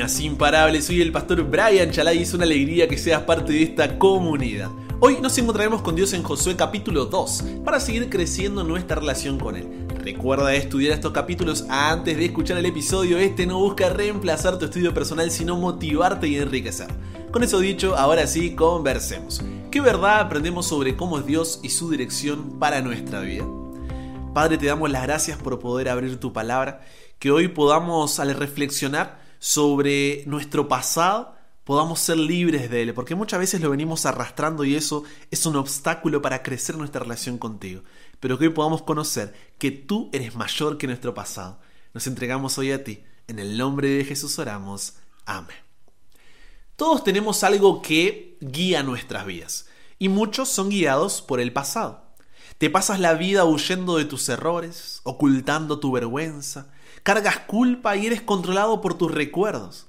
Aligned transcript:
Buenas, 0.00 0.20
imparables, 0.20 0.86
soy 0.86 1.02
el 1.02 1.12
pastor 1.12 1.42
Brian 1.42 1.90
Chalai 1.90 2.20
y 2.20 2.22
es 2.22 2.32
una 2.32 2.44
alegría 2.44 2.88
que 2.88 2.96
seas 2.96 3.24
parte 3.24 3.52
de 3.52 3.62
esta 3.62 3.98
comunidad. 3.98 4.70
Hoy 4.98 5.18
nos 5.20 5.36
encontraremos 5.36 5.82
con 5.82 5.94
Dios 5.94 6.14
en 6.14 6.22
Josué 6.22 6.56
capítulo 6.56 7.04
2 7.04 7.44
para 7.66 7.80
seguir 7.80 8.08
creciendo 8.08 8.64
nuestra 8.64 8.96
relación 8.96 9.38
con 9.38 9.56
Él. 9.56 9.68
Recuerda 10.02 10.54
estudiar 10.54 10.94
estos 10.94 11.12
capítulos 11.12 11.66
antes 11.68 12.16
de 12.16 12.24
escuchar 12.24 12.56
el 12.56 12.64
episodio. 12.64 13.18
Este 13.18 13.44
no 13.44 13.58
busca 13.58 13.90
reemplazar 13.90 14.58
tu 14.58 14.64
estudio 14.64 14.94
personal, 14.94 15.30
sino 15.30 15.58
motivarte 15.58 16.28
y 16.28 16.36
enriquecer. 16.36 16.88
Con 17.30 17.42
eso 17.42 17.60
dicho, 17.60 17.94
ahora 17.94 18.26
sí, 18.26 18.54
conversemos. 18.54 19.42
¿Qué 19.70 19.82
verdad 19.82 20.20
aprendemos 20.20 20.66
sobre 20.66 20.96
cómo 20.96 21.18
es 21.18 21.26
Dios 21.26 21.60
y 21.62 21.68
su 21.68 21.90
dirección 21.90 22.58
para 22.58 22.80
nuestra 22.80 23.20
vida? 23.20 23.44
Padre, 24.32 24.56
te 24.56 24.64
damos 24.64 24.90
las 24.90 25.02
gracias 25.02 25.36
por 25.36 25.58
poder 25.58 25.90
abrir 25.90 26.18
tu 26.18 26.32
palabra, 26.32 26.80
que 27.18 27.30
hoy 27.30 27.48
podamos 27.48 28.18
al 28.18 28.34
reflexionar 28.34 29.28
sobre 29.40 30.22
nuestro 30.26 30.68
pasado, 30.68 31.34
podamos 31.64 31.98
ser 31.98 32.18
libres 32.18 32.70
de 32.70 32.82
él, 32.82 32.94
porque 32.94 33.16
muchas 33.16 33.40
veces 33.40 33.60
lo 33.60 33.70
venimos 33.70 34.06
arrastrando 34.06 34.64
y 34.64 34.76
eso 34.76 35.02
es 35.30 35.46
un 35.46 35.56
obstáculo 35.56 36.22
para 36.22 36.42
crecer 36.44 36.76
nuestra 36.76 37.00
relación 37.00 37.38
contigo. 37.38 37.82
Pero 38.20 38.38
que 38.38 38.46
hoy 38.46 38.52
podamos 38.52 38.82
conocer 38.82 39.34
que 39.58 39.72
tú 39.72 40.10
eres 40.12 40.36
mayor 40.36 40.78
que 40.78 40.86
nuestro 40.86 41.14
pasado. 41.14 41.58
Nos 41.94 42.06
entregamos 42.06 42.58
hoy 42.58 42.70
a 42.70 42.84
ti. 42.84 43.02
En 43.26 43.38
el 43.38 43.56
nombre 43.56 43.88
de 43.88 44.04
Jesús 44.04 44.38
oramos. 44.38 44.94
Amén. 45.24 45.56
Todos 46.76 47.02
tenemos 47.02 47.42
algo 47.42 47.82
que 47.82 48.36
guía 48.40 48.82
nuestras 48.82 49.26
vidas 49.26 49.66
y 49.98 50.08
muchos 50.08 50.48
son 50.48 50.68
guiados 50.68 51.22
por 51.22 51.40
el 51.40 51.52
pasado. 51.52 52.09
Te 52.60 52.68
pasas 52.68 53.00
la 53.00 53.14
vida 53.14 53.46
huyendo 53.46 53.96
de 53.96 54.04
tus 54.04 54.28
errores, 54.28 55.00
ocultando 55.04 55.80
tu 55.80 55.92
vergüenza, 55.92 56.70
cargas 57.02 57.38
culpa 57.38 57.96
y 57.96 58.06
eres 58.06 58.20
controlado 58.20 58.82
por 58.82 58.98
tus 58.98 59.10
recuerdos. 59.10 59.86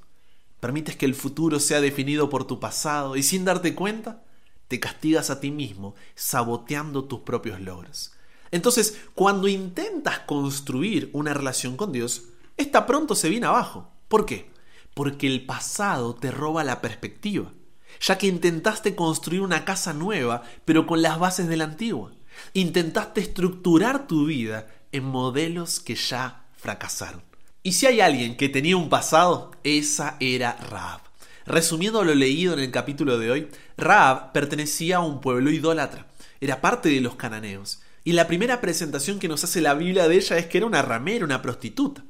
Permites 0.61 0.95
que 0.95 1.05
el 1.05 1.13
futuro 1.13 1.59
sea 1.59 1.81
definido 1.81 2.29
por 2.29 2.47
tu 2.47 2.61
pasado 2.61 3.17
y 3.17 3.23
sin 3.23 3.43
darte 3.43 3.75
cuenta, 3.75 4.23
te 4.69 4.79
castigas 4.79 5.29
a 5.29 5.41
ti 5.41 5.51
mismo 5.51 5.95
saboteando 6.15 7.03
tus 7.03 7.19
propios 7.19 7.59
logros. 7.59 8.13
Entonces, 8.51 9.01
cuando 9.15 9.49
intentas 9.49 10.19
construir 10.19 11.09
una 11.11 11.33
relación 11.33 11.75
con 11.75 11.91
Dios, 11.91 12.29
esta 12.55 12.85
pronto 12.85 13.15
se 13.15 13.27
viene 13.27 13.47
abajo. 13.47 13.91
¿Por 14.07 14.25
qué? 14.25 14.49
Porque 14.93 15.27
el 15.27 15.45
pasado 15.45 16.15
te 16.15 16.31
roba 16.31 16.63
la 16.63 16.79
perspectiva, 16.79 17.51
ya 17.99 18.17
que 18.17 18.27
intentaste 18.27 18.95
construir 18.95 19.41
una 19.41 19.65
casa 19.65 19.91
nueva, 19.91 20.43
pero 20.63 20.87
con 20.87 21.01
las 21.01 21.19
bases 21.19 21.49
de 21.49 21.57
la 21.57 21.65
antigua. 21.65 22.13
Intentaste 22.53 23.21
estructurar 23.21 24.07
tu 24.07 24.25
vida 24.25 24.67
en 24.91 25.03
modelos 25.03 25.79
que 25.79 25.95
ya 25.95 26.45
fracasaron. 26.57 27.23
Y 27.63 27.73
si 27.73 27.85
hay 27.85 28.01
alguien 28.01 28.37
que 28.37 28.49
tenía 28.49 28.75
un 28.75 28.89
pasado, 28.89 29.51
esa 29.63 30.17
era 30.19 30.57
Raab. 30.69 31.01
Resumiendo 31.45 32.03
lo 32.03 32.15
leído 32.15 32.53
en 32.53 32.59
el 32.59 32.71
capítulo 32.71 33.19
de 33.19 33.31
hoy, 33.31 33.47
Raab 33.77 34.31
pertenecía 34.31 34.97
a 34.97 35.01
un 35.01 35.21
pueblo 35.21 35.51
idólatra, 35.51 36.07
era 36.39 36.61
parte 36.61 36.89
de 36.89 37.01
los 37.01 37.15
cananeos, 37.15 37.81
y 38.03 38.13
la 38.13 38.27
primera 38.27 38.61
presentación 38.61 39.19
que 39.19 39.27
nos 39.27 39.43
hace 39.43 39.61
la 39.61 39.73
Biblia 39.73 40.07
de 40.07 40.15
ella 40.15 40.37
es 40.37 40.47
que 40.47 40.57
era 40.57 40.67
una 40.67 40.81
ramera, 40.81 41.25
una 41.25 41.41
prostituta. 41.41 42.03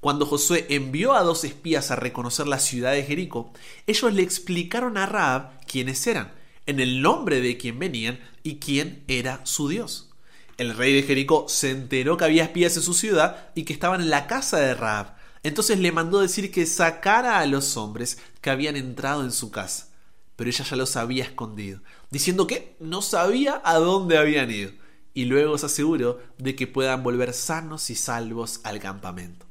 Cuando 0.00 0.26
Josué 0.26 0.66
envió 0.68 1.14
a 1.14 1.22
dos 1.22 1.44
espías 1.44 1.90
a 1.90 1.96
reconocer 1.96 2.46
la 2.46 2.58
ciudad 2.58 2.92
de 2.92 3.04
Jericó, 3.04 3.52
ellos 3.86 4.12
le 4.12 4.22
explicaron 4.22 4.96
a 4.96 5.06
Raab 5.06 5.64
quiénes 5.66 6.06
eran, 6.06 6.32
en 6.66 6.80
el 6.80 7.02
nombre 7.02 7.40
de 7.40 7.56
quién 7.56 7.78
venían 7.78 8.20
y 8.42 8.56
quién 8.56 9.04
era 9.08 9.44
su 9.44 9.68
Dios. 9.68 10.10
El 10.58 10.76
rey 10.76 10.94
de 10.94 11.02
Jericó 11.02 11.46
se 11.48 11.70
enteró 11.70 12.16
que 12.16 12.24
había 12.24 12.44
espías 12.44 12.76
en 12.76 12.82
su 12.82 12.94
ciudad 12.94 13.50
y 13.54 13.64
que 13.64 13.72
estaban 13.72 14.00
en 14.00 14.10
la 14.10 14.26
casa 14.26 14.58
de 14.58 14.74
Raab. 14.74 15.16
Entonces 15.42 15.78
le 15.80 15.92
mandó 15.92 16.20
decir 16.20 16.52
que 16.52 16.66
sacara 16.66 17.38
a 17.38 17.46
los 17.46 17.76
hombres 17.76 18.18
que 18.40 18.50
habían 18.50 18.76
entrado 18.76 19.24
en 19.24 19.32
su 19.32 19.50
casa. 19.50 19.88
Pero 20.36 20.50
ella 20.50 20.64
ya 20.64 20.76
los 20.76 20.96
había 20.96 21.24
escondido, 21.24 21.80
diciendo 22.10 22.46
que 22.46 22.76
no 22.80 23.02
sabía 23.02 23.60
a 23.64 23.74
dónde 23.78 24.18
habían 24.18 24.50
ido. 24.50 24.72
Y 25.14 25.24
luego 25.24 25.58
se 25.58 25.66
aseguró 25.66 26.20
de 26.38 26.54
que 26.54 26.66
puedan 26.66 27.02
volver 27.02 27.32
sanos 27.34 27.90
y 27.90 27.94
salvos 27.94 28.60
al 28.64 28.78
campamento. 28.78 29.46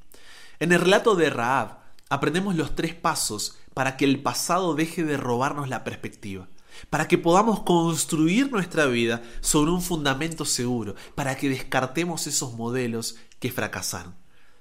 En 0.59 0.71
el 0.71 0.79
relato 0.79 1.15
de 1.15 1.29
Raab 1.29 1.79
aprendemos 2.09 2.55
los 2.55 2.75
tres 2.75 2.95
pasos 2.95 3.57
para 3.73 3.97
que 3.97 4.05
el 4.05 4.21
pasado 4.21 4.75
deje 4.75 5.03
de 5.03 5.17
robarnos 5.17 5.69
la 5.69 5.83
perspectiva 5.83 6.47
para 6.89 7.07
que 7.07 7.17
podamos 7.17 7.61
construir 7.61 8.51
nuestra 8.51 8.85
vida 8.85 9.21
sobre 9.41 9.71
un 9.71 9.81
fundamento 9.81 10.45
seguro, 10.45 10.95
para 11.15 11.37
que 11.37 11.49
descartemos 11.49 12.27
esos 12.27 12.53
modelos 12.53 13.17
que 13.39 13.51
fracasaron. 13.51 14.15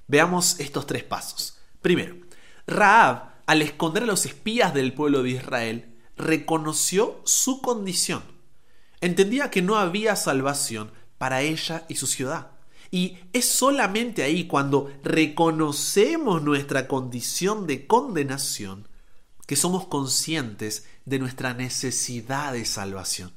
Veamos 0.06 0.58
estos 0.60 0.86
tres 0.86 1.04
pasos. 1.04 1.58
Primero, 1.82 2.16
Raab, 2.66 3.31
al 3.47 3.62
esconder 3.62 4.04
a 4.04 4.06
los 4.06 4.26
espías 4.26 4.75
del 4.75 4.92
pueblo 4.92 5.22
de 5.22 5.31
Israel, 5.31 5.97
reconoció 6.16 7.20
su 7.25 7.60
condición. 7.62 8.22
Entendía 9.00 9.50
que 9.50 9.62
no 9.62 9.76
había 9.76 10.16
salvación 10.16 10.92
para 11.19 11.42
ella 11.42 11.84
y 11.88 11.97
su 11.97 12.06
ciudad. 12.06 12.52
Y 12.91 13.19
es 13.32 13.48
solamente 13.48 14.22
ahí 14.22 14.47
cuando 14.47 14.92
reconocemos 15.02 16.42
nuestra 16.42 16.88
condición 16.88 17.66
de 17.66 17.87
condenación 17.87 18.88
que 19.47 19.56
somos 19.56 19.87
conscientes 19.87 20.87
de 21.05 21.19
nuestra 21.19 21.55
necesidad 21.55 22.53
de 22.53 22.65
salvación. 22.65 23.33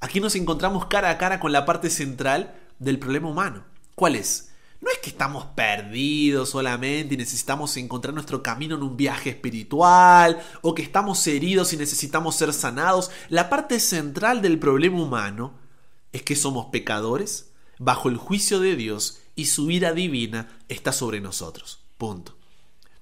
Aquí 0.00 0.20
nos 0.20 0.34
encontramos 0.34 0.86
cara 0.86 1.10
a 1.10 1.18
cara 1.18 1.40
con 1.40 1.52
la 1.52 1.64
parte 1.64 1.90
central 1.90 2.54
del 2.78 2.98
problema 2.98 3.28
humano. 3.28 3.64
¿Cuál 3.94 4.16
es? 4.16 4.50
No 4.80 4.90
es 4.90 4.98
que 4.98 5.10
estamos 5.10 5.46
perdidos 5.46 6.50
solamente 6.50 7.14
y 7.14 7.18
necesitamos 7.18 7.76
encontrar 7.76 8.12
nuestro 8.12 8.42
camino 8.42 8.76
en 8.76 8.82
un 8.82 8.96
viaje 8.96 9.30
espiritual 9.30 10.42
o 10.60 10.74
que 10.74 10.82
estamos 10.82 11.26
heridos 11.26 11.72
y 11.72 11.76
necesitamos 11.76 12.36
ser 12.36 12.52
sanados. 12.52 13.10
La 13.28 13.48
parte 13.48 13.80
central 13.80 14.42
del 14.42 14.58
problema 14.58 15.02
humano 15.02 15.54
es 16.12 16.22
que 16.22 16.36
somos 16.36 16.66
pecadores 16.66 17.50
bajo 17.78 18.08
el 18.08 18.16
juicio 18.16 18.60
de 18.60 18.76
Dios 18.76 19.20
y 19.34 19.46
su 19.46 19.70
ira 19.70 19.92
divina 19.92 20.48
está 20.68 20.92
sobre 20.92 21.20
nosotros. 21.20 21.80
Punto. 21.96 22.36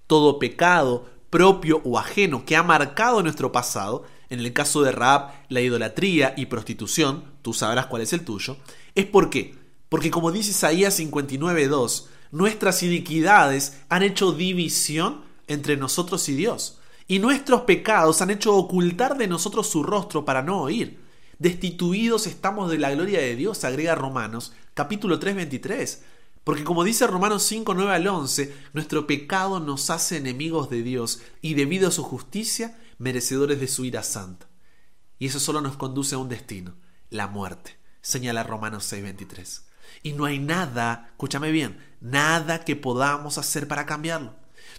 Todo 0.06 0.38
pecado, 0.38 1.10
propio 1.34 1.80
o 1.82 1.98
ajeno 1.98 2.44
que 2.44 2.54
ha 2.54 2.62
marcado 2.62 3.20
nuestro 3.20 3.50
pasado, 3.50 4.04
en 4.30 4.38
el 4.38 4.52
caso 4.52 4.82
de 4.82 4.92
Raab 4.92 5.32
la 5.48 5.60
idolatría 5.60 6.32
y 6.36 6.46
prostitución, 6.46 7.24
tú 7.42 7.52
sabrás 7.52 7.86
cuál 7.86 8.02
es 8.02 8.12
el 8.12 8.24
tuyo, 8.24 8.56
es. 8.94 9.06
Porque 9.06 10.10
como 10.12 10.30
dice 10.30 10.52
Isaías 10.52 11.00
59.2, 11.00 12.04
nuestras 12.30 12.84
iniquidades 12.84 13.80
han 13.88 14.04
hecho 14.04 14.30
división 14.30 15.24
entre 15.48 15.76
nosotros 15.76 16.28
y 16.28 16.36
Dios, 16.36 16.78
y 17.08 17.18
nuestros 17.18 17.62
pecados 17.62 18.22
han 18.22 18.30
hecho 18.30 18.54
ocultar 18.54 19.18
de 19.18 19.26
nosotros 19.26 19.66
su 19.66 19.82
rostro 19.82 20.24
para 20.24 20.40
no 20.40 20.60
oír. 20.60 21.00
Destituidos 21.40 22.28
estamos 22.28 22.70
de 22.70 22.78
la 22.78 22.92
gloria 22.92 23.18
de 23.18 23.34
Dios, 23.34 23.64
agrega 23.64 23.96
Romanos, 23.96 24.52
capítulo 24.72 25.18
3.23. 25.18 25.98
Porque 26.44 26.62
como 26.62 26.84
dice 26.84 27.06
Romanos 27.06 27.42
5, 27.44 27.72
9 27.74 27.92
al 27.92 28.06
11, 28.06 28.54
nuestro 28.74 29.06
pecado 29.06 29.60
nos 29.60 29.88
hace 29.88 30.18
enemigos 30.18 30.68
de 30.68 30.82
Dios 30.82 31.22
y 31.40 31.54
debido 31.54 31.88
a 31.88 31.90
su 31.90 32.02
justicia, 32.02 32.78
merecedores 32.98 33.58
de 33.60 33.66
su 33.66 33.86
ira 33.86 34.02
santa. 34.02 34.46
Y 35.18 35.26
eso 35.26 35.40
solo 35.40 35.62
nos 35.62 35.76
conduce 35.76 36.14
a 36.14 36.18
un 36.18 36.28
destino, 36.28 36.76
la 37.08 37.28
muerte, 37.28 37.78
señala 38.02 38.42
Romanos 38.42 38.84
6, 38.84 39.02
23. 39.02 39.64
Y 40.02 40.12
no 40.12 40.26
hay 40.26 40.38
nada, 40.38 41.08
escúchame 41.12 41.50
bien, 41.50 41.78
nada 42.00 42.64
que 42.64 42.76
podamos 42.76 43.38
hacer 43.38 43.66
para 43.66 43.86
cambiarlo. 43.86 44.36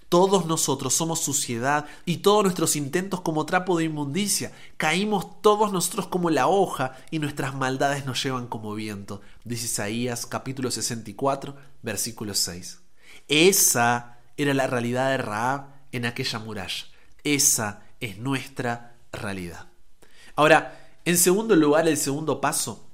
Todos 0.10 0.46
nosotros 0.46 0.94
somos 0.94 1.20
suciedad 1.20 1.88
y 2.06 2.18
todos 2.18 2.44
nuestros 2.44 2.76
intentos 2.76 3.22
como 3.22 3.46
trapo 3.46 3.78
de 3.78 3.86
inmundicia. 3.86 4.52
Caímos 4.78 5.42
todos 5.42 5.72
nosotros 5.72 6.08
como 6.08 6.30
la 6.30 6.48
hoja 6.48 6.96
y 7.10 7.18
nuestras 7.18 7.56
maldades 7.56 8.06
nos 8.06 8.24
llevan 8.24 8.48
como 8.48 8.76
viento. 8.76 9.22
Dice 9.44 9.66
Isaías 9.66 10.28
capítulo 10.28 10.70
64, 10.70 11.56
versículo 11.82 12.36
6. 12.36 12.80
Esa 13.28 14.20
era 14.38 14.54
la 14.54 14.68
realidad 14.68 15.10
de 15.10 15.18
Raab 15.18 15.68
en 15.92 16.06
aquella 16.06 16.38
muralla. 16.38 16.86
Esa 17.24 17.82
es 18.00 18.20
nuestra 18.20 18.96
realidad. 19.12 19.70
Ahora, 20.36 21.00
en 21.04 21.18
segundo 21.18 21.56
lugar, 21.56 21.88
el 21.88 21.98
segundo 21.98 22.40
paso, 22.42 22.88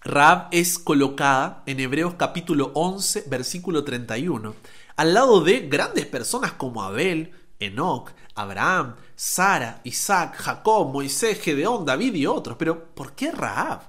Raab 0.00 0.48
es 0.50 0.78
colocada 0.78 1.62
en 1.66 1.78
Hebreos 1.78 2.14
capítulo 2.16 2.72
11, 2.74 3.24
versículo 3.28 3.84
31 3.84 4.54
al 4.98 5.14
lado 5.14 5.40
de 5.40 5.60
grandes 5.68 6.06
personas 6.06 6.54
como 6.54 6.82
Abel, 6.82 7.30
Enoch, 7.60 8.10
Abraham, 8.34 8.96
Sara, 9.14 9.80
Isaac, 9.84 10.34
Jacob, 10.34 10.92
Moisés, 10.92 11.40
Gedeón, 11.40 11.84
David 11.84 12.16
y 12.16 12.26
otros. 12.26 12.56
Pero 12.58 12.92
¿por 12.96 13.14
qué 13.14 13.30
Raab? 13.30 13.82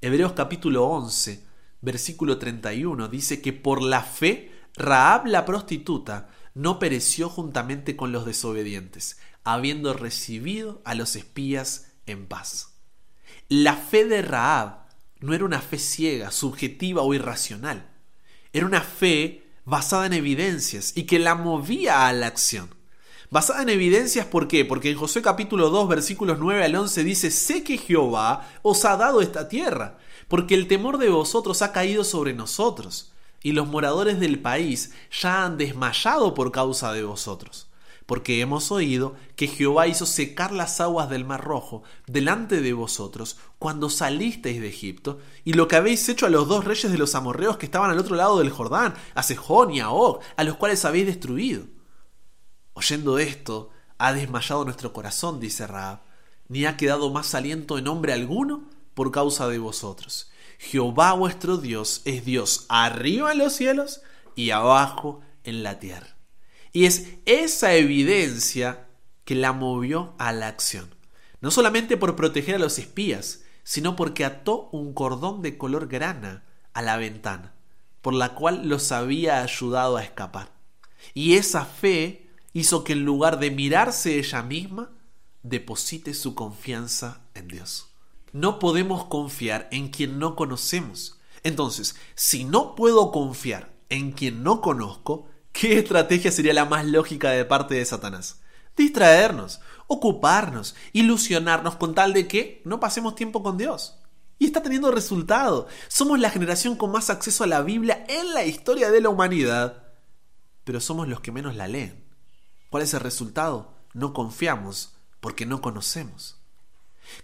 Hebreos 0.00 0.32
capítulo 0.32 0.84
11, 0.88 1.44
versículo 1.80 2.38
31 2.38 3.06
dice 3.06 3.40
que 3.40 3.52
por 3.52 3.80
la 3.80 4.02
fe 4.02 4.50
Raab 4.74 5.28
la 5.28 5.44
prostituta 5.44 6.28
no 6.54 6.80
pereció 6.80 7.28
juntamente 7.28 7.94
con 7.94 8.10
los 8.10 8.26
desobedientes, 8.26 9.20
habiendo 9.44 9.92
recibido 9.92 10.82
a 10.84 10.96
los 10.96 11.14
espías 11.14 11.92
en 12.04 12.26
paz. 12.26 12.74
La 13.48 13.76
fe 13.76 14.04
de 14.06 14.22
Raab 14.22 14.88
no 15.20 15.34
era 15.34 15.44
una 15.44 15.60
fe 15.60 15.78
ciega, 15.78 16.32
subjetiva 16.32 17.02
o 17.02 17.14
irracional. 17.14 17.88
Era 18.52 18.66
una 18.66 18.80
fe 18.80 19.45
basada 19.66 20.06
en 20.06 20.14
evidencias 20.14 20.92
y 20.96 21.02
que 21.02 21.18
la 21.18 21.34
movía 21.34 22.06
a 22.06 22.12
la 22.12 22.28
acción. 22.28 22.74
Basada 23.30 23.62
en 23.62 23.68
evidencias, 23.68 24.24
¿por 24.24 24.48
qué? 24.48 24.64
Porque 24.64 24.90
en 24.90 24.96
Josué 24.96 25.20
capítulo 25.20 25.68
2 25.68 25.88
versículos 25.88 26.38
9 26.38 26.64
al 26.64 26.76
11 26.76 27.04
dice, 27.04 27.30
sé 27.30 27.64
que 27.64 27.76
Jehová 27.76 28.48
os 28.62 28.84
ha 28.84 28.96
dado 28.96 29.20
esta 29.20 29.48
tierra, 29.48 29.98
porque 30.28 30.54
el 30.54 30.68
temor 30.68 30.98
de 30.98 31.10
vosotros 31.10 31.60
ha 31.60 31.72
caído 31.72 32.04
sobre 32.04 32.32
nosotros, 32.32 33.12
y 33.42 33.52
los 33.52 33.66
moradores 33.66 34.20
del 34.20 34.38
país 34.38 34.92
ya 35.20 35.44
han 35.44 35.58
desmayado 35.58 36.32
por 36.32 36.52
causa 36.52 36.92
de 36.92 37.02
vosotros 37.02 37.65
porque 38.06 38.40
hemos 38.40 38.70
oído 38.70 39.16
que 39.34 39.48
Jehová 39.48 39.88
hizo 39.88 40.06
secar 40.06 40.52
las 40.52 40.80
aguas 40.80 41.10
del 41.10 41.24
mar 41.24 41.44
rojo 41.44 41.82
delante 42.06 42.60
de 42.60 42.72
vosotros 42.72 43.36
cuando 43.58 43.90
salisteis 43.90 44.60
de 44.60 44.68
Egipto, 44.68 45.18
y 45.44 45.54
lo 45.54 45.66
que 45.66 45.76
habéis 45.76 46.08
hecho 46.08 46.26
a 46.26 46.30
los 46.30 46.46
dos 46.46 46.64
reyes 46.64 46.90
de 46.90 46.98
los 46.98 47.14
amorreos 47.16 47.56
que 47.56 47.66
estaban 47.66 47.90
al 47.90 47.98
otro 47.98 48.14
lado 48.14 48.38
del 48.38 48.50
Jordán, 48.50 48.94
a 49.14 49.22
Sejón 49.22 49.72
y 49.72 49.80
a 49.80 49.90
Og, 49.90 50.20
a 50.36 50.44
los 50.44 50.56
cuales 50.56 50.84
habéis 50.84 51.06
destruido. 51.06 51.64
Oyendo 52.74 53.18
esto, 53.18 53.70
ha 53.98 54.12
desmayado 54.12 54.64
nuestro 54.64 54.92
corazón, 54.92 55.40
dice 55.40 55.66
Raab, 55.66 56.00
ni 56.48 56.64
ha 56.64 56.76
quedado 56.76 57.10
más 57.10 57.34
aliento 57.34 57.78
en 57.78 57.88
hombre 57.88 58.12
alguno 58.12 58.68
por 58.94 59.10
causa 59.10 59.48
de 59.48 59.58
vosotros. 59.58 60.30
Jehová 60.58 61.12
vuestro 61.12 61.58
Dios 61.58 62.02
es 62.04 62.24
Dios 62.24 62.66
arriba 62.68 63.32
en 63.32 63.38
los 63.38 63.52
cielos 63.52 64.00
y 64.34 64.50
abajo 64.50 65.20
en 65.44 65.62
la 65.62 65.78
tierra. 65.78 66.15
Y 66.76 66.84
es 66.84 67.06
esa 67.24 67.72
evidencia 67.72 68.86
que 69.24 69.34
la 69.34 69.54
movió 69.54 70.14
a 70.18 70.30
la 70.32 70.48
acción. 70.48 70.94
No 71.40 71.50
solamente 71.50 71.96
por 71.96 72.16
proteger 72.16 72.56
a 72.56 72.58
los 72.58 72.78
espías, 72.78 73.44
sino 73.64 73.96
porque 73.96 74.26
ató 74.26 74.68
un 74.72 74.92
cordón 74.92 75.40
de 75.40 75.56
color 75.56 75.88
grana 75.88 76.44
a 76.74 76.82
la 76.82 76.98
ventana, 76.98 77.54
por 78.02 78.12
la 78.12 78.34
cual 78.34 78.68
los 78.68 78.92
había 78.92 79.42
ayudado 79.42 79.96
a 79.96 80.02
escapar. 80.02 80.52
Y 81.14 81.36
esa 81.36 81.64
fe 81.64 82.28
hizo 82.52 82.84
que 82.84 82.92
en 82.92 83.06
lugar 83.06 83.38
de 83.38 83.50
mirarse 83.50 84.18
ella 84.18 84.42
misma, 84.42 84.90
deposite 85.42 86.12
su 86.12 86.34
confianza 86.34 87.22
en 87.32 87.48
Dios. 87.48 87.86
No 88.32 88.58
podemos 88.58 89.06
confiar 89.06 89.66
en 89.72 89.88
quien 89.88 90.18
no 90.18 90.36
conocemos. 90.36 91.18
Entonces, 91.42 91.96
si 92.14 92.44
no 92.44 92.74
puedo 92.74 93.12
confiar 93.12 93.72
en 93.88 94.12
quien 94.12 94.42
no 94.42 94.60
conozco, 94.60 95.30
¿Qué 95.58 95.78
estrategia 95.78 96.30
sería 96.30 96.52
la 96.52 96.66
más 96.66 96.84
lógica 96.84 97.30
de 97.30 97.46
parte 97.46 97.76
de 97.76 97.84
Satanás? 97.86 98.42
Distraernos, 98.76 99.60
ocuparnos, 99.86 100.76
ilusionarnos 100.92 101.76
con 101.76 101.94
tal 101.94 102.12
de 102.12 102.28
que 102.28 102.60
no 102.66 102.78
pasemos 102.78 103.14
tiempo 103.14 103.42
con 103.42 103.56
Dios. 103.56 103.98
Y 104.38 104.44
está 104.44 104.62
teniendo 104.62 104.90
resultado. 104.90 105.66
Somos 105.88 106.18
la 106.20 106.28
generación 106.28 106.76
con 106.76 106.92
más 106.92 107.08
acceso 107.08 107.42
a 107.42 107.46
la 107.46 107.62
Biblia 107.62 108.04
en 108.06 108.34
la 108.34 108.44
historia 108.44 108.90
de 108.90 109.00
la 109.00 109.08
humanidad, 109.08 109.84
pero 110.64 110.78
somos 110.78 111.08
los 111.08 111.20
que 111.20 111.32
menos 111.32 111.56
la 111.56 111.68
leen. 111.68 112.04
¿Cuál 112.68 112.82
es 112.82 112.92
el 112.92 113.00
resultado? 113.00 113.72
No 113.94 114.12
confiamos 114.12 114.98
porque 115.20 115.46
no 115.46 115.62
conocemos. 115.62 116.35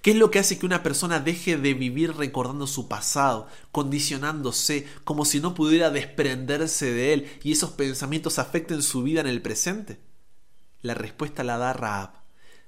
¿Qué 0.01 0.13
es 0.13 0.17
lo 0.17 0.31
que 0.31 0.39
hace 0.39 0.59
que 0.59 0.67
una 0.67 0.83
persona 0.83 1.21
deje 1.21 1.57
de 1.57 1.75
vivir 1.75 2.17
recordando 2.17 2.67
su 2.67 2.89
pasado, 2.89 3.47
condicionándose 3.71 4.87
como 5.05 5.25
si 5.25 5.41
no 5.41 5.55
pudiera 5.55 5.91
desprenderse 5.91 6.93
de 6.93 7.13
él 7.13 7.31
y 7.43 7.53
esos 7.53 7.71
pensamientos 7.71 8.39
afecten 8.39 8.83
su 8.83 9.03
vida 9.03 9.21
en 9.21 9.27
el 9.27 9.43
presente? 9.43 10.01
La 10.81 10.95
respuesta 10.95 11.45
la 11.45 11.59
da 11.59 11.73
Raab. 11.73 12.11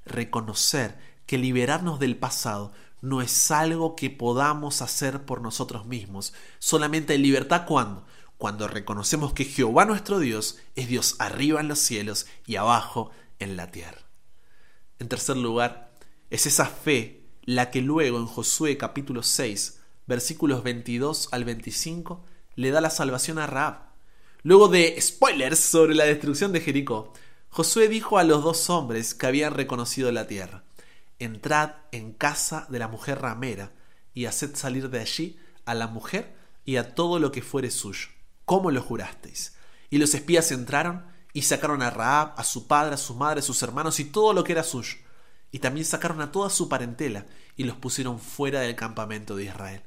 Reconocer 0.04 0.98
que 1.26 1.38
liberarnos 1.38 1.98
del 1.98 2.16
pasado 2.16 2.72
no 3.00 3.22
es 3.22 3.50
algo 3.50 3.96
que 3.96 4.10
podamos 4.10 4.82
hacer 4.82 5.24
por 5.24 5.40
nosotros 5.40 5.86
mismos. 5.86 6.34
Solamente 6.58 7.14
hay 7.14 7.18
libertad 7.18 7.64
cuando 7.66 8.04
cuando 8.38 8.68
reconocemos 8.68 9.32
que 9.32 9.44
Jehová 9.44 9.84
nuestro 9.84 10.18
Dios 10.18 10.58
es 10.74 10.88
Dios 10.88 11.16
arriba 11.18 11.60
en 11.60 11.68
los 11.68 11.78
cielos 11.78 12.26
y 12.46 12.56
abajo 12.56 13.10
en 13.38 13.56
la 13.56 13.70
tierra. 13.70 14.02
En 14.98 15.08
tercer 15.08 15.36
lugar, 15.36 15.83
es 16.34 16.46
esa 16.46 16.66
fe 16.66 17.22
la 17.44 17.70
que 17.70 17.80
luego 17.80 18.18
en 18.18 18.26
Josué 18.26 18.76
capítulo 18.76 19.22
6, 19.22 19.78
versículos 20.08 20.64
22 20.64 21.28
al 21.30 21.44
25, 21.44 22.24
le 22.56 22.72
da 22.72 22.80
la 22.80 22.90
salvación 22.90 23.38
a 23.38 23.46
Raab. 23.46 23.90
Luego 24.42 24.66
de 24.66 25.00
spoilers 25.00 25.60
sobre 25.60 25.94
la 25.94 26.06
destrucción 26.06 26.50
de 26.50 26.60
Jericó, 26.60 27.12
Josué 27.50 27.86
dijo 27.86 28.18
a 28.18 28.24
los 28.24 28.42
dos 28.42 28.68
hombres 28.68 29.14
que 29.14 29.28
habían 29.28 29.54
reconocido 29.54 30.10
la 30.10 30.26
tierra, 30.26 30.64
entrad 31.20 31.74
en 31.92 32.12
casa 32.12 32.66
de 32.68 32.80
la 32.80 32.88
mujer 32.88 33.20
ramera 33.22 33.70
y 34.12 34.24
haced 34.24 34.56
salir 34.56 34.90
de 34.90 34.98
allí 34.98 35.38
a 35.66 35.74
la 35.74 35.86
mujer 35.86 36.34
y 36.64 36.78
a 36.78 36.96
todo 36.96 37.20
lo 37.20 37.30
que 37.30 37.42
fuere 37.42 37.70
suyo, 37.70 38.08
como 38.44 38.72
lo 38.72 38.82
jurasteis. 38.82 39.54
Y 39.88 39.98
los 39.98 40.12
espías 40.14 40.50
entraron 40.50 41.06
y 41.32 41.42
sacaron 41.42 41.80
a 41.80 41.90
Raab, 41.90 42.34
a 42.36 42.42
su 42.42 42.66
padre, 42.66 42.94
a 42.94 42.98
su 42.98 43.14
madre, 43.14 43.38
a 43.38 43.44
sus 43.44 43.62
hermanos 43.62 44.00
y 44.00 44.06
todo 44.06 44.32
lo 44.32 44.42
que 44.42 44.50
era 44.50 44.64
suyo 44.64 44.96
y 45.54 45.60
también 45.60 45.86
sacaron 45.86 46.20
a 46.20 46.32
toda 46.32 46.50
su 46.50 46.68
parentela 46.68 47.26
y 47.56 47.62
los 47.62 47.76
pusieron 47.76 48.18
fuera 48.18 48.58
del 48.58 48.74
campamento 48.74 49.36
de 49.36 49.44
Israel. 49.44 49.82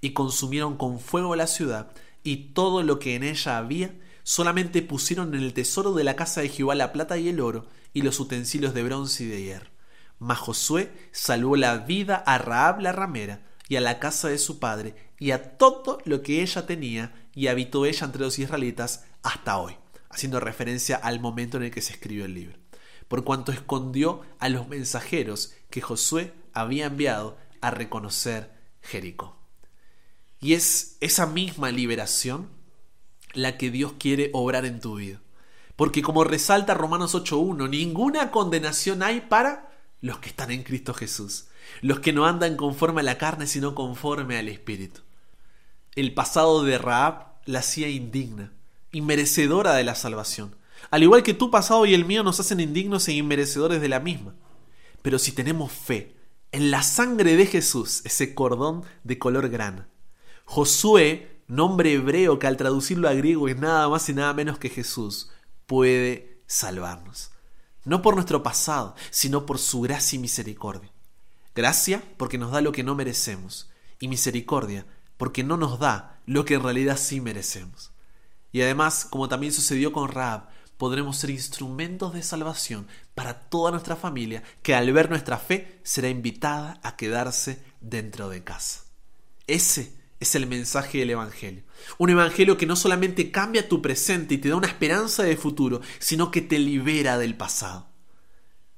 Y 0.00 0.12
consumieron 0.12 0.76
con 0.76 1.00
fuego 1.00 1.34
la 1.34 1.48
ciudad 1.48 1.90
y 2.22 2.52
todo 2.52 2.84
lo 2.84 3.00
que 3.00 3.16
en 3.16 3.24
ella 3.24 3.58
había, 3.58 3.92
solamente 4.22 4.82
pusieron 4.82 5.34
en 5.34 5.42
el 5.42 5.52
tesoro 5.52 5.94
de 5.94 6.04
la 6.04 6.14
casa 6.14 6.42
de 6.42 6.48
Jehová 6.48 6.76
la 6.76 6.92
plata 6.92 7.18
y 7.18 7.28
el 7.28 7.40
oro 7.40 7.66
y 7.92 8.02
los 8.02 8.20
utensilios 8.20 8.72
de 8.72 8.84
bronce 8.84 9.24
y 9.24 9.26
de 9.26 9.42
hierro. 9.42 9.70
Mas 10.20 10.38
Josué 10.38 10.92
salvó 11.10 11.56
la 11.56 11.78
vida 11.78 12.14
a 12.14 12.38
Raab 12.38 12.78
la 12.78 12.92
ramera 12.92 13.42
y 13.68 13.74
a 13.74 13.80
la 13.80 13.98
casa 13.98 14.28
de 14.28 14.38
su 14.38 14.60
padre 14.60 14.94
y 15.18 15.32
a 15.32 15.58
todo 15.58 15.98
lo 16.04 16.22
que 16.22 16.40
ella 16.40 16.66
tenía 16.66 17.28
y 17.34 17.48
habitó 17.48 17.84
ella 17.84 18.06
entre 18.06 18.22
los 18.22 18.38
israelitas 18.38 19.06
hasta 19.24 19.58
hoy, 19.58 19.74
haciendo 20.08 20.38
referencia 20.38 20.94
al 20.94 21.18
momento 21.18 21.56
en 21.56 21.64
el 21.64 21.72
que 21.72 21.82
se 21.82 21.94
escribió 21.94 22.26
el 22.26 22.34
libro 22.34 22.59
por 23.10 23.24
cuanto 23.24 23.50
escondió 23.50 24.22
a 24.38 24.48
los 24.48 24.68
mensajeros 24.68 25.52
que 25.68 25.80
Josué 25.80 26.32
había 26.52 26.86
enviado 26.86 27.36
a 27.60 27.72
reconocer 27.72 28.52
Jericó. 28.82 29.36
Y 30.38 30.54
es 30.54 30.96
esa 31.00 31.26
misma 31.26 31.72
liberación 31.72 32.48
la 33.32 33.58
que 33.58 33.72
Dios 33.72 33.94
quiere 33.98 34.30
obrar 34.32 34.64
en 34.64 34.78
tu 34.78 34.94
vida. 34.94 35.20
Porque 35.74 36.02
como 36.02 36.22
resalta 36.22 36.74
Romanos 36.74 37.16
8.1, 37.16 37.68
ninguna 37.68 38.30
condenación 38.30 39.02
hay 39.02 39.22
para 39.22 39.72
los 40.00 40.20
que 40.20 40.28
están 40.28 40.52
en 40.52 40.62
Cristo 40.62 40.94
Jesús, 40.94 41.48
los 41.80 41.98
que 41.98 42.12
no 42.12 42.26
andan 42.26 42.56
conforme 42.56 43.00
a 43.00 43.04
la 43.04 43.18
carne, 43.18 43.48
sino 43.48 43.74
conforme 43.74 44.38
al 44.38 44.46
Espíritu. 44.46 45.00
El 45.96 46.14
pasado 46.14 46.62
de 46.62 46.78
Raab 46.78 47.40
la 47.44 47.58
hacía 47.58 47.88
indigna, 47.88 48.52
inmerecedora 48.92 49.74
de 49.74 49.82
la 49.82 49.96
salvación. 49.96 50.59
Al 50.90 51.02
igual 51.02 51.22
que 51.22 51.34
tu 51.34 51.50
pasado 51.50 51.86
y 51.86 51.94
el 51.94 52.04
mío 52.04 52.22
nos 52.22 52.40
hacen 52.40 52.60
indignos 52.60 53.06
e 53.08 53.12
inmerecedores 53.12 53.80
de 53.80 53.88
la 53.88 54.00
misma. 54.00 54.34
Pero 55.02 55.18
si 55.18 55.32
tenemos 55.32 55.72
fe 55.72 56.16
en 56.52 56.70
la 56.70 56.82
sangre 56.82 57.36
de 57.36 57.46
Jesús, 57.46 58.02
ese 58.04 58.34
cordón 58.34 58.82
de 59.04 59.18
color 59.18 59.48
grana. 59.48 59.88
Josué, 60.44 61.42
nombre 61.46 61.92
hebreo 61.92 62.38
que 62.38 62.48
al 62.48 62.56
traducirlo 62.56 63.08
a 63.08 63.14
griego 63.14 63.48
es 63.48 63.56
nada 63.56 63.88
más 63.88 64.08
y 64.08 64.14
nada 64.14 64.34
menos 64.34 64.58
que 64.58 64.68
Jesús, 64.68 65.30
puede 65.66 66.42
salvarnos. 66.46 67.30
No 67.84 68.02
por 68.02 68.14
nuestro 68.14 68.42
pasado, 68.42 68.96
sino 69.10 69.46
por 69.46 69.58
su 69.58 69.80
gracia 69.82 70.16
y 70.16 70.18
misericordia. 70.18 70.92
Gracia 71.54 72.02
porque 72.16 72.36
nos 72.36 72.50
da 72.50 72.60
lo 72.60 72.72
que 72.72 72.82
no 72.82 72.94
merecemos 72.94 73.70
y 74.00 74.08
misericordia 74.08 74.86
porque 75.16 75.44
no 75.44 75.56
nos 75.56 75.78
da 75.78 76.20
lo 76.26 76.44
que 76.44 76.54
en 76.54 76.62
realidad 76.62 76.96
sí 76.96 77.20
merecemos. 77.20 77.92
Y 78.52 78.62
además, 78.62 79.06
como 79.08 79.28
también 79.28 79.52
sucedió 79.52 79.92
con 79.92 80.08
Raab, 80.08 80.48
podremos 80.80 81.18
ser 81.18 81.28
instrumentos 81.28 82.14
de 82.14 82.22
salvación 82.22 82.88
para 83.14 83.34
toda 83.34 83.70
nuestra 83.70 83.96
familia 83.96 84.42
que 84.62 84.74
al 84.74 84.90
ver 84.94 85.10
nuestra 85.10 85.36
fe 85.36 85.78
será 85.82 86.08
invitada 86.08 86.80
a 86.82 86.96
quedarse 86.96 87.62
dentro 87.82 88.30
de 88.30 88.42
casa. 88.44 88.86
Ese 89.46 89.92
es 90.20 90.34
el 90.36 90.46
mensaje 90.46 90.96
del 90.96 91.10
Evangelio. 91.10 91.64
Un 91.98 92.08
Evangelio 92.08 92.56
que 92.56 92.64
no 92.64 92.76
solamente 92.76 93.30
cambia 93.30 93.68
tu 93.68 93.82
presente 93.82 94.32
y 94.32 94.38
te 94.38 94.48
da 94.48 94.56
una 94.56 94.68
esperanza 94.68 95.22
de 95.22 95.36
futuro, 95.36 95.82
sino 95.98 96.30
que 96.30 96.40
te 96.40 96.58
libera 96.58 97.18
del 97.18 97.36
pasado. 97.36 97.90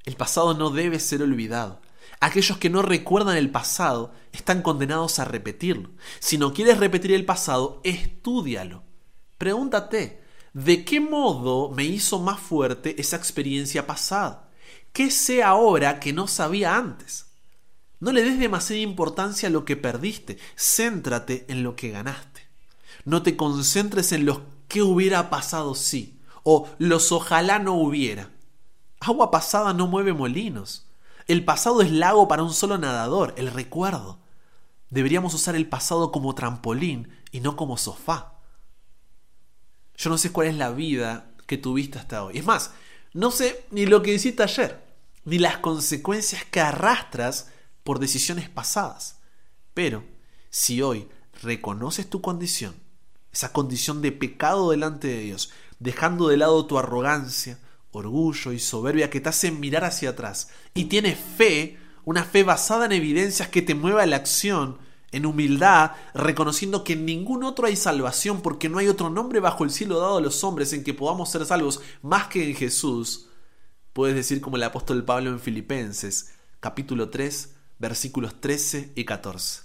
El 0.04 0.16
pasado 0.16 0.54
no 0.54 0.71
debe 0.71 0.99
ser 0.99 1.23
olvidado. 1.23 1.82
Aquellos 2.18 2.59
que 2.59 2.68
no 2.68 2.82
recuerdan 2.82 3.37
el 3.37 3.50
pasado 3.52 4.12
están 4.32 4.62
condenados 4.62 5.21
a 5.21 5.25
repetirlo. 5.25 5.90
Si 6.18 6.37
no 6.37 6.52
quieres 6.52 6.78
repetir 6.78 7.12
el 7.12 7.25
pasado, 7.25 7.80
estúdialo. 7.85 8.82
Pregúntate, 9.38 10.21
¿De 10.52 10.85
qué 10.85 11.00
modo 11.00 11.71
me 11.71 11.85
hizo 11.85 12.18
más 12.18 12.38
fuerte 12.38 13.00
esa 13.00 13.16
experiencia 13.16 13.87
pasada? 13.87 14.50
¿Qué 14.92 15.11
sé 15.11 15.42
ahora 15.42 15.99
que 15.99 16.12
no 16.12 16.26
sabía 16.28 16.76
antes? 16.76 17.26
No 18.00 18.12
le 18.12 18.23
des 18.23 18.38
demasiada 18.38 18.82
importancia 18.82 19.49
a 19.49 19.52
lo 19.52 19.64
que 19.64 19.76
perdiste, 19.76 20.38
céntrate 20.54 21.47
en 21.49 21.62
lo 21.62 21.75
que 21.75 21.90
ganaste. 21.90 22.42
No 23.06 23.23
te 23.23 23.35
concentres 23.35 24.12
en 24.12 24.26
lo 24.26 24.42
que 24.68 24.82
hubiera 24.82 25.30
pasado 25.30 25.75
si 25.75 26.21
o 26.42 26.68
los 26.78 27.12
ojalá 27.12 27.59
no 27.59 27.75
hubiera. 27.75 28.30
Agua 29.00 29.30
pasada 29.30 29.73
no 29.73 29.87
mueve 29.87 30.12
molinos. 30.12 30.87
El 31.28 31.44
pasado 31.47 31.80
es 31.80 31.90
lago 31.90 32.28
para 32.28 32.42
un 32.42 32.52
solo 32.52 32.76
nadador, 32.76 33.32
el 33.38 33.50
recuerdo. 33.50 34.18
Deberíamos 34.90 35.32
usar 35.32 35.56
el 35.56 35.68
pasado 35.68 36.12
como 36.12 36.35
trampolín 36.35 37.09
y 37.30 37.40
no 37.40 37.56
como 37.56 37.78
sofá. 37.78 38.35
Yo 40.02 40.11
no 40.11 40.18
sé 40.18 40.32
cuál 40.32 40.49
es 40.49 40.56
la 40.56 40.73
vida 40.73 41.30
que 41.47 41.59
tuviste 41.59 41.97
hasta 41.97 42.25
hoy. 42.25 42.37
Es 42.37 42.44
más, 42.44 42.73
No 43.12 43.30
sé 43.30 43.66
ni 43.71 43.87
lo 43.87 44.02
que 44.02 44.12
hiciste 44.12 44.42
ayer, 44.42 44.82
ni 45.25 45.38
las 45.38 45.59
consecuencias 45.59 46.44
que 46.44 46.61
arrastras 46.61 47.52
por 47.85 48.00
decisiones 48.00 48.49
pasadas. 48.49 49.21
Pero 49.75 50.02
si 50.50 50.82
hoy 50.82 51.09
reconoces 51.40 52.11
tu 52.11 52.21
condición, 52.21 52.75
esa 53.32 53.52
condición 53.52 54.02
de 54.02 54.11
pecado 54.11 54.71
delante 54.71 55.06
de 55.06 55.21
Dios, 55.21 55.50
dejando 55.78 56.26
de 56.28 56.38
lado 56.38 56.66
tu 56.66 56.78
arrogancia, 56.78 57.61
orgullo 57.92 58.52
y 58.52 58.59
soberbia 58.59 59.09
que 59.09 59.21
te 59.21 59.28
hacen 59.28 59.61
mirar 59.61 59.85
hacia 59.85 60.11
atrás, 60.11 60.49
y 60.75 60.87
tienes 60.87 61.16
fe, 61.37 61.78
una 62.04 62.25
fe 62.25 62.42
basada 62.42 62.87
en 62.87 62.92
evidencias 62.92 63.50
que 63.50 63.62
te 63.62 63.76
mueva 63.76 64.02
a 64.02 64.06
la 64.06 64.16
acción, 64.16 64.78
en 65.12 65.26
humildad, 65.26 65.92
reconociendo 66.14 66.83
que 66.83 66.95
en 66.95 67.04
ningún 67.04 67.45
otro 67.45 67.66
hay 67.66 67.76
salvación, 67.76 68.40
porque 68.40 68.69
no 68.69 68.78
hay 68.78 68.88
otro 68.88 69.11
nombre 69.11 69.40
bajo 69.40 69.62
el 69.62 69.71
cielo 69.71 70.00
dado 70.00 70.16
a 70.16 70.21
los 70.23 70.42
hombres 70.42 70.73
en 70.73 70.83
que 70.83 70.95
podamos 70.95 71.31
ser 71.31 71.45
salvos 71.45 71.81
más 72.00 72.26
que 72.26 72.49
en 72.49 72.57
Jesús. 72.57 73.28
Puedes 73.92 74.16
decir 74.16 74.40
como 74.40 74.57
el 74.57 74.62
apóstol 74.62 75.04
Pablo 75.04 75.31
en 75.31 75.38
Filipenses, 75.38 76.33
capítulo 76.61 77.11
3, 77.11 77.54
versículos 77.78 78.40
13 78.40 78.92
y 78.97 79.04
14. 79.04 79.62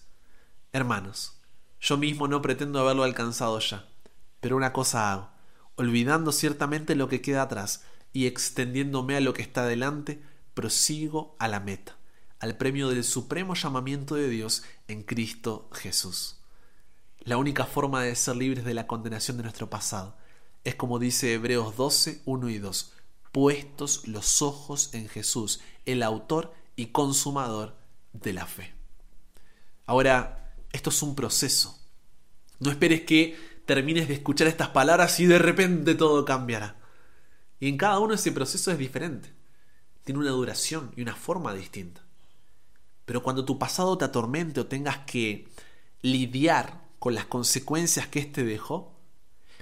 Hermanos, 0.73 1.39
yo 1.79 1.97
mismo 1.97 2.27
no 2.27 2.41
pretendo 2.41 2.79
haberlo 2.79 3.03
alcanzado 3.03 3.57
ya, 3.59 3.87
pero 4.41 4.57
una 4.57 4.73
cosa 4.73 5.13
hago, 5.13 5.29
olvidando 5.75 6.33
ciertamente 6.33 6.95
lo 6.95 7.07
que 7.07 7.21
queda 7.21 7.43
atrás 7.43 7.83
y 8.11 8.27
extendiéndome 8.27 9.15
a 9.15 9.21
lo 9.21 9.33
que 9.33 9.43
está 9.43 9.65
delante, 9.65 10.21
prosigo 10.53 11.37
a 11.39 11.47
la 11.47 11.61
meta 11.61 11.96
al 12.39 12.57
premio 12.57 12.89
del 12.89 13.03
supremo 13.03 13.55
llamamiento 13.55 14.15
de 14.15 14.29
Dios 14.29 14.63
en 14.87 15.03
Cristo 15.03 15.69
Jesús. 15.73 16.37
La 17.19 17.37
única 17.37 17.65
forma 17.65 18.03
de 18.03 18.15
ser 18.15 18.35
libres 18.35 18.63
de 18.63 18.73
la 18.73 18.87
condenación 18.87 19.37
de 19.37 19.43
nuestro 19.43 19.69
pasado 19.69 20.15
es 20.63 20.75
como 20.75 20.99
dice 20.99 21.33
Hebreos 21.33 21.75
12, 21.75 22.21
1 22.25 22.49
y 22.49 22.57
2, 22.59 22.93
puestos 23.31 24.07
los 24.07 24.41
ojos 24.41 24.93
en 24.93 25.07
Jesús, 25.07 25.61
el 25.85 26.03
autor 26.03 26.53
y 26.75 26.87
consumador 26.87 27.75
de 28.13 28.33
la 28.33 28.45
fe. 28.45 28.73
Ahora, 29.85 30.53
esto 30.71 30.89
es 30.89 31.01
un 31.01 31.15
proceso. 31.15 31.79
No 32.59 32.69
esperes 32.71 33.01
que 33.01 33.37
termines 33.65 34.07
de 34.07 34.15
escuchar 34.15 34.47
estas 34.47 34.69
palabras 34.69 35.19
y 35.19 35.25
de 35.25 35.39
repente 35.39 35.95
todo 35.95 36.25
cambiará. 36.25 36.77
Y 37.59 37.69
en 37.69 37.77
cada 37.77 37.99
uno 37.99 38.13
ese 38.13 38.31
proceso 38.31 38.71
es 38.71 38.77
diferente. 38.77 39.33
Tiene 40.03 40.19
una 40.19 40.31
duración 40.31 40.91
y 40.95 41.01
una 41.01 41.15
forma 41.15 41.53
distinta. 41.53 42.06
Pero 43.07 43.23
cuando 43.23 43.45
tu 43.45 43.57
pasado 43.57 43.97
te 43.97 44.03
atormente 44.03 44.59
o 44.59 44.67
tengas 44.67 44.97
que 45.05 45.47
lidiar 46.01 46.83
con 46.99 47.15
las 47.15 47.23
consecuencias 47.23 48.05
que 48.09 48.19
éste 48.19 48.43
dejó, 48.43 48.99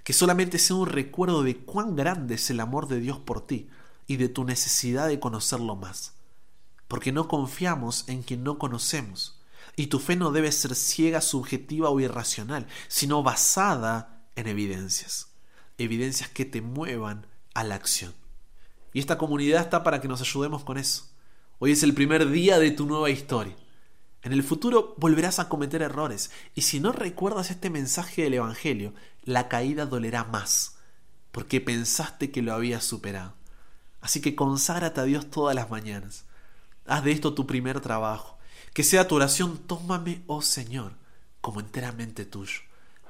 que 0.04 0.14
solamente 0.14 0.58
sea 0.58 0.78
un 0.78 0.88
recuerdo 0.88 1.44
de 1.44 1.58
cuán 1.58 1.96
grande 1.96 2.36
es 2.36 2.50
el 2.50 2.60
amor 2.60 2.88
de 2.88 3.00
Dios 3.00 3.20
por 3.20 3.46
ti 3.46 3.70
y 4.08 4.16
de 4.16 4.30
tu 4.30 4.46
necesidad 4.46 5.08
de 5.08 5.20
conocerlo 5.20 5.76
más. 5.76 6.16
Porque 6.88 7.12
no 7.12 7.28
confiamos 7.28 8.10
en 8.10 8.24
quien 8.24 8.44
no 8.44 8.58
conocemos. 8.58 9.40
Y 9.76 9.88
tu 9.88 10.00
fe 10.00 10.16
no 10.16 10.32
debe 10.32 10.52
ser 10.52 10.74
ciega, 10.74 11.22
subjetiva 11.22 11.92
o 11.92 12.00
irracional, 12.00 12.66
sino 12.88 13.22
basada 13.22 14.26
en 14.36 14.48
evidencias. 14.48 15.28
Evidencias 15.78 16.30
que 16.30 16.46
te 16.46 16.64
muevan 16.64 17.28
a 17.54 17.64
la 17.64 17.76
acción. 17.76 18.16
Y 18.92 19.00
esta 19.00 19.20
comunidad 19.20 19.62
está 19.62 19.84
para 19.84 20.02
que 20.02 20.08
nos 20.08 20.22
ayudemos 20.22 20.64
con 20.64 20.80
eso. 20.80 21.15
Hoy 21.58 21.72
es 21.72 21.84
el 21.84 21.94
primer 21.94 22.30
día 22.32 22.60
de 22.60 22.72
tu 22.72 22.86
nueva 22.86 23.10
historia. 23.10 23.56
En 24.24 24.34
el 24.34 24.44
futuro 24.44 24.94
volverás 24.98 25.40
a 25.40 25.48
cometer 25.48 25.82
errores 25.82 26.30
y 26.54 26.64
si 26.64 26.82
no 26.82 26.92
recuerdas 26.92 27.50
este 27.50 27.70
mensaje 27.70 28.24
del 28.24 28.34
Evangelio, 28.34 28.94
la 29.24 29.48
caída 29.48 29.86
dolerá 29.86 30.26
más, 30.26 30.76
porque 31.32 31.62
pensaste 31.62 32.30
que 32.30 32.42
lo 32.42 32.54
habías 32.54 32.84
superado. 32.84 33.36
Así 34.02 34.20
que 34.20 34.36
conságrate 34.36 35.00
a 35.00 35.06
Dios 35.06 35.32
todas 35.32 35.56
las 35.56 35.70
mañanas. 35.70 36.26
Haz 36.86 37.06
de 37.06 37.14
esto 37.14 37.34
tu 37.34 37.48
primer 37.48 37.80
trabajo. 37.80 38.38
Que 38.74 38.84
sea 38.84 39.08
tu 39.08 39.16
oración, 39.16 39.58
tómame, 39.60 40.24
oh 40.28 40.42
Señor, 40.42 40.92
como 41.40 41.62
enteramente 41.62 42.26
tuyo. 42.26 42.60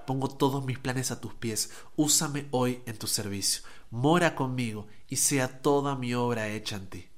Pongo 0.06 0.30
todos 0.30 0.64
mis 0.64 0.78
planes 0.78 1.10
a 1.10 1.20
tus 1.20 1.34
pies. 1.34 1.72
Úsame 1.96 2.46
hoy 2.52 2.84
en 2.86 2.96
tu 3.00 3.08
servicio. 3.08 3.64
Mora 3.90 4.36
conmigo 4.36 4.86
y 5.10 5.16
sea 5.16 5.62
toda 5.64 5.96
mi 5.96 6.14
obra 6.14 6.50
hecha 6.50 6.76
en 6.76 6.88
ti. 6.88 7.10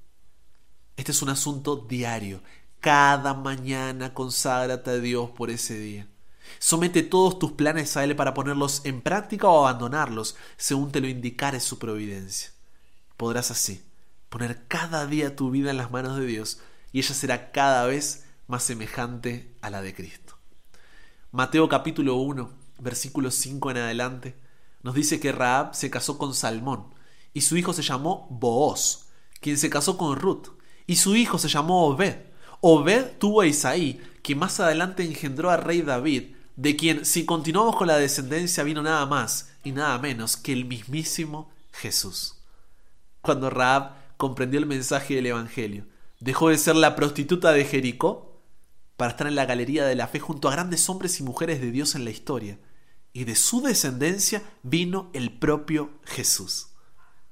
Este 0.97 1.11
es 1.11 1.21
un 1.21 1.29
asunto 1.29 1.75
diario. 1.75 2.41
Cada 2.79 3.35
mañana 3.35 4.15
conságrate 4.15 4.89
a 4.89 4.97
Dios 4.97 5.29
por 5.29 5.51
ese 5.51 5.77
día. 5.77 6.07
Somete 6.57 7.03
todos 7.03 7.37
tus 7.37 7.51
planes 7.51 7.95
a 7.95 8.03
Él 8.03 8.15
para 8.15 8.33
ponerlos 8.33 8.81
en 8.83 9.01
práctica 9.01 9.47
o 9.47 9.59
abandonarlos 9.59 10.35
según 10.57 10.91
te 10.91 10.99
lo 10.99 11.07
indicare 11.07 11.59
su 11.59 11.77
providencia. 11.77 12.49
Podrás 13.15 13.51
así 13.51 13.83
poner 14.29 14.65
cada 14.67 15.05
día 15.05 15.35
tu 15.35 15.51
vida 15.51 15.69
en 15.69 15.77
las 15.77 15.91
manos 15.91 16.17
de 16.17 16.25
Dios 16.25 16.61
y 16.91 16.99
ella 16.99 17.13
será 17.13 17.51
cada 17.51 17.85
vez 17.85 18.25
más 18.47 18.63
semejante 18.63 19.55
a 19.61 19.69
la 19.69 19.83
de 19.83 19.93
Cristo. 19.93 20.35
Mateo 21.31 21.69
capítulo 21.69 22.15
1, 22.15 22.49
versículo 22.79 23.29
5 23.29 23.69
en 23.69 23.77
adelante, 23.77 24.35
nos 24.81 24.95
dice 24.95 25.19
que 25.19 25.31
Raab 25.31 25.75
se 25.75 25.91
casó 25.91 26.17
con 26.17 26.33
Salmón 26.33 26.87
y 27.35 27.41
su 27.41 27.55
hijo 27.55 27.73
se 27.73 27.83
llamó 27.83 28.27
Booz, 28.31 29.09
quien 29.39 29.59
se 29.59 29.69
casó 29.69 29.95
con 29.95 30.15
Ruth 30.15 30.56
y 30.87 30.95
su 30.95 31.15
hijo 31.15 31.37
se 31.37 31.49
llamó 31.49 31.85
Obed. 31.85 32.15
Obed 32.61 33.17
tuvo 33.19 33.41
a 33.41 33.45
Isaí, 33.45 34.01
que 34.23 34.35
más 34.35 34.59
adelante 34.59 35.03
engendró 35.03 35.51
al 35.51 35.61
rey 35.61 35.81
David, 35.81 36.31
de 36.55 36.75
quien, 36.75 37.05
si 37.05 37.25
continuamos 37.25 37.75
con 37.75 37.87
la 37.87 37.97
descendencia, 37.97 38.63
vino 38.63 38.81
nada 38.81 39.05
más 39.05 39.51
y 39.63 39.73
nada 39.73 39.99
menos 39.99 40.37
que 40.37 40.53
el 40.53 40.65
mismísimo 40.65 41.51
Jesús. 41.71 42.37
Cuando 43.21 43.49
Raab 43.49 43.91
comprendió 44.17 44.59
el 44.59 44.65
mensaje 44.65 45.15
del 45.15 45.27
Evangelio, 45.27 45.85
dejó 46.19 46.49
de 46.49 46.57
ser 46.57 46.75
la 46.75 46.95
prostituta 46.95 47.51
de 47.51 47.65
Jericó 47.65 48.41
para 48.95 49.11
estar 49.11 49.27
en 49.27 49.35
la 49.35 49.45
galería 49.45 49.85
de 49.85 49.95
la 49.95 50.07
fe 50.07 50.19
junto 50.19 50.47
a 50.47 50.53
grandes 50.53 50.89
hombres 50.89 51.19
y 51.19 51.23
mujeres 51.23 51.61
de 51.61 51.71
Dios 51.71 51.93
en 51.93 52.03
la 52.03 52.09
historia, 52.09 52.57
y 53.13 53.25
de 53.25 53.35
su 53.35 53.61
descendencia 53.61 54.43
vino 54.63 55.09
el 55.13 55.37
propio 55.37 55.91
Jesús. 56.05 56.66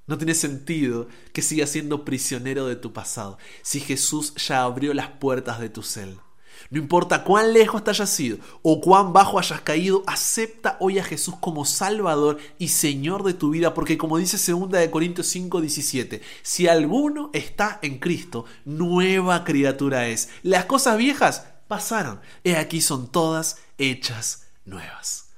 No 0.08 0.18
tiene 0.18 0.36
sentido 0.36 1.08
que 1.34 1.42
sigas 1.42 1.72
siendo 1.72 2.06
prisionero 2.06 2.68
de 2.68 2.76
tu 2.76 2.94
pasado, 2.94 3.38
si 3.64 3.80
Jesús 3.80 4.34
ya 4.36 4.64
abrió 4.64 4.94
las 4.94 5.10
puertas 5.10 5.60
de 5.60 5.70
tu 5.70 5.82
celda. 5.82 6.22
No 6.70 6.80
importa 6.80 7.24
cuán 7.24 7.54
lejos 7.54 7.84
te 7.84 7.92
hayas 7.92 8.20
ido 8.20 8.38
o 8.62 8.82
cuán 8.82 9.14
bajo 9.14 9.40
hayas 9.40 9.62
caído, 9.62 10.04
acepta 10.08 10.78
hoy 10.80 11.00
a 11.00 11.04
Jesús 11.04 11.36
como 11.40 11.66
Salvador 11.66 12.38
y 12.58 12.70
Señor 12.70 13.24
de 13.24 13.34
tu 13.34 13.52
vida, 13.52 13.74
porque 13.74 13.98
como 13.98 14.18
dice 14.18 14.52
2 14.52 14.70
de 14.72 14.90
Corintios 14.90 15.28
5, 15.28 15.62
17, 15.62 16.22
si 16.42 16.68
alguno 16.68 17.30
está 17.34 17.80
en 17.82 18.00
Cristo, 18.00 18.46
nueva 18.64 19.44
criatura 19.44 20.08
es. 20.08 20.30
Las 20.44 20.66
cosas 20.66 20.98
viejas 20.98 21.46
pasaron, 21.68 22.20
he 22.44 22.56
aquí 22.56 22.82
son 22.82 23.12
todas 23.12 23.58
hechas 23.78 24.48
nuevas. 24.66 25.30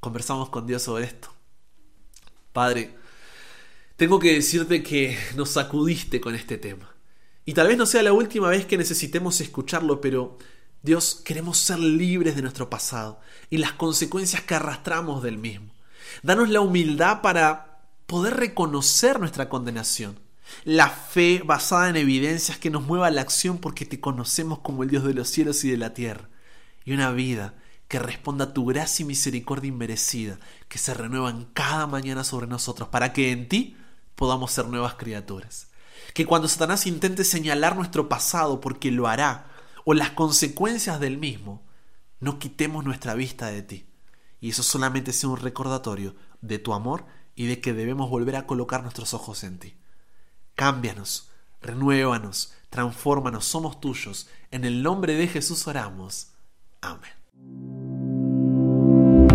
Conversamos 0.00 0.48
con 0.48 0.66
Dios 0.66 0.82
sobre 0.82 1.04
esto. 1.04 1.28
Padre, 2.52 2.96
tengo 3.96 4.18
que 4.18 4.32
decirte 4.32 4.82
que 4.82 5.16
nos 5.36 5.50
sacudiste 5.50 6.20
con 6.20 6.34
este 6.34 6.58
tema. 6.58 6.94
Y 7.44 7.54
tal 7.54 7.68
vez 7.68 7.76
no 7.76 7.86
sea 7.86 8.02
la 8.02 8.12
última 8.12 8.48
vez 8.48 8.66
que 8.66 8.78
necesitemos 8.78 9.40
escucharlo, 9.40 10.00
pero 10.00 10.38
Dios, 10.82 11.20
queremos 11.24 11.58
ser 11.58 11.78
libres 11.78 12.36
de 12.36 12.42
nuestro 12.42 12.70
pasado 12.70 13.20
y 13.50 13.58
las 13.58 13.72
consecuencias 13.72 14.42
que 14.42 14.54
arrastramos 14.54 15.22
del 15.22 15.38
mismo. 15.38 15.72
Danos 16.22 16.48
la 16.50 16.60
humildad 16.60 17.22
para 17.22 17.80
poder 18.06 18.34
reconocer 18.34 19.20
nuestra 19.20 19.48
condenación. 19.48 20.18
La 20.64 20.88
fe 20.88 21.42
basada 21.44 21.88
en 21.88 21.96
evidencias 21.96 22.58
que 22.58 22.70
nos 22.70 22.82
mueva 22.82 23.06
a 23.06 23.10
la 23.10 23.22
acción 23.22 23.58
porque 23.58 23.86
te 23.86 24.00
conocemos 24.00 24.58
como 24.58 24.82
el 24.82 24.90
Dios 24.90 25.04
de 25.04 25.14
los 25.14 25.28
cielos 25.28 25.64
y 25.64 25.70
de 25.70 25.78
la 25.78 25.94
tierra. 25.94 26.28
Y 26.84 26.92
una 26.92 27.10
vida 27.12 27.54
que 27.88 27.98
responda 27.98 28.46
a 28.46 28.52
tu 28.52 28.66
gracia 28.66 29.04
y 29.04 29.06
misericordia 29.06 29.68
inmerecida, 29.68 30.38
que 30.68 30.78
se 30.78 30.94
renuevan 30.94 31.46
cada 31.52 31.86
mañana 31.86 32.24
sobre 32.24 32.46
nosotros, 32.46 32.88
para 32.88 33.12
que 33.12 33.30
en 33.30 33.48
ti 33.48 33.76
podamos 34.14 34.52
ser 34.52 34.66
nuevas 34.66 34.94
criaturas. 34.94 35.68
Que 36.14 36.26
cuando 36.26 36.48
Satanás 36.48 36.86
intente 36.86 37.24
señalar 37.24 37.76
nuestro 37.76 38.08
pasado, 38.08 38.60
porque 38.60 38.90
lo 38.90 39.08
hará, 39.08 39.46
o 39.84 39.94
las 39.94 40.10
consecuencias 40.10 41.00
del 41.00 41.18
mismo, 41.18 41.62
no 42.20 42.38
quitemos 42.38 42.84
nuestra 42.84 43.14
vista 43.14 43.46
de 43.46 43.62
ti. 43.62 43.86
Y 44.40 44.50
eso 44.50 44.62
solamente 44.62 45.12
sea 45.12 45.30
un 45.30 45.38
recordatorio 45.38 46.14
de 46.40 46.58
tu 46.58 46.72
amor 46.74 47.06
y 47.34 47.46
de 47.46 47.60
que 47.60 47.72
debemos 47.72 48.10
volver 48.10 48.36
a 48.36 48.46
colocar 48.46 48.82
nuestros 48.82 49.14
ojos 49.14 49.44
en 49.44 49.58
ti. 49.58 49.76
Cámbianos, 50.54 51.30
renuévanos, 51.60 52.52
transfórmanos, 52.70 53.44
somos 53.44 53.80
tuyos. 53.80 54.28
En 54.50 54.64
el 54.64 54.82
nombre 54.82 55.14
de 55.14 55.28
Jesús 55.28 55.66
oramos. 55.66 56.28
Amén. 56.80 57.81